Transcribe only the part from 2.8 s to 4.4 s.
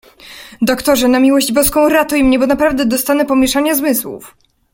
dostanę pomieszania zmysłów!"